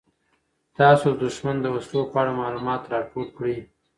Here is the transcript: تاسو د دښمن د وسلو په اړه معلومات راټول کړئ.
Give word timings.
تاسو 0.79 1.07
د 1.13 1.17
دښمن 1.23 1.55
د 1.61 1.65
وسلو 1.75 2.01
په 2.11 2.17
اړه 2.21 2.39
معلومات 2.41 2.81
راټول 2.93 3.27
کړئ. 3.37 3.57